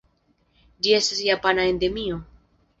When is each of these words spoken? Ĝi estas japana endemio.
Ĝi 0.87 0.95
estas 1.01 1.21
japana 1.27 1.69
endemio. 1.75 2.21